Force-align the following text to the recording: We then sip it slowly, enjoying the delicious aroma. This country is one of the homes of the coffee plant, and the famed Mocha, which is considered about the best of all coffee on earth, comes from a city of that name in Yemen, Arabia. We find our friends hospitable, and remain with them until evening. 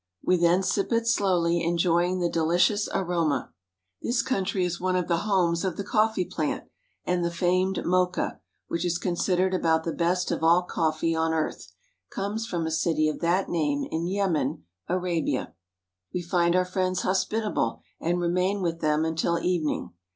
We 0.23 0.35
then 0.35 0.63
sip 0.63 0.91
it 0.91 1.05
slowly, 1.05 1.63
enjoying 1.63 2.17
the 2.21 2.27
delicious 2.27 2.89
aroma. 2.91 3.53
This 4.01 4.23
country 4.23 4.65
is 4.65 4.81
one 4.81 4.95
of 4.95 5.07
the 5.07 5.17
homes 5.29 5.63
of 5.63 5.77
the 5.77 5.83
coffee 5.83 6.25
plant, 6.25 6.63
and 7.05 7.23
the 7.23 7.29
famed 7.29 7.85
Mocha, 7.85 8.39
which 8.67 8.83
is 8.83 8.97
considered 8.97 9.53
about 9.53 9.83
the 9.83 9.93
best 9.93 10.31
of 10.31 10.41
all 10.43 10.63
coffee 10.63 11.13
on 11.13 11.33
earth, 11.33 11.71
comes 12.09 12.47
from 12.47 12.65
a 12.65 12.71
city 12.71 13.07
of 13.09 13.19
that 13.19 13.47
name 13.47 13.83
in 13.91 14.07
Yemen, 14.07 14.63
Arabia. 14.89 15.53
We 16.11 16.23
find 16.23 16.55
our 16.55 16.65
friends 16.65 17.03
hospitable, 17.03 17.83
and 17.99 18.19
remain 18.19 18.63
with 18.63 18.81
them 18.81 19.05
until 19.05 19.37
evening. 19.37 19.91